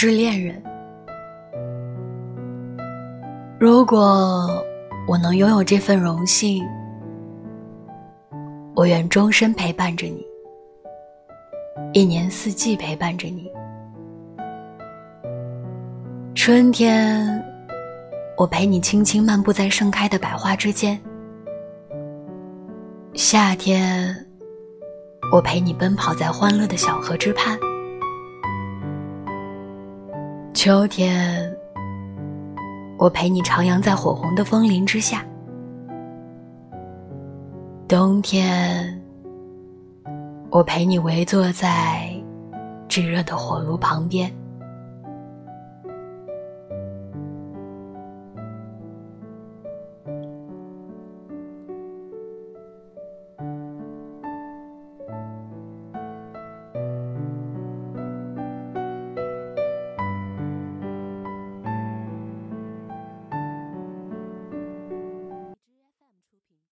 [0.00, 0.62] 致恋人。
[3.58, 4.48] 如果
[5.06, 6.66] 我能拥有这份荣幸，
[8.74, 10.26] 我愿终身陪伴着你，
[11.92, 13.52] 一年四季陪伴着你。
[16.34, 17.44] 春天，
[18.38, 20.96] 我陪你轻轻漫步在盛开的百花之间；
[23.12, 24.16] 夏天，
[25.30, 27.58] 我陪你奔跑在欢乐的小河之畔；
[30.52, 31.56] 秋天，
[32.98, 35.20] 我陪你徜徉在火红的枫林之下；
[37.88, 39.00] 冬天，
[40.50, 42.12] 我陪你围坐在
[42.88, 44.30] 炙热的火炉旁边。